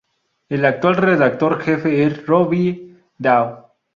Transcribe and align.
El 0.49 0.65
actual 0.65 0.95
redactor 0.95 1.61
jefe 1.61 2.03
es 2.05 2.25
Robbie 2.25 2.95
Daw. 3.19 3.67